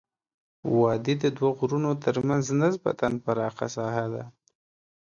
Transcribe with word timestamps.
وادي 0.79 1.15
د 1.23 1.25
دوه 1.37 1.49
غرونو 1.57 1.91
ترمنځ 2.03 2.45
نسبا 2.59 2.91
پراخه 3.23 3.67
ساحه 3.75 4.05
ده. 4.13 4.23